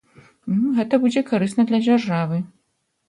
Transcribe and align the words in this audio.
Гэта 0.77 0.99
будзе 1.03 1.23
карысна 1.29 1.67
для 1.73 1.81
дзяржавы. 1.87 2.41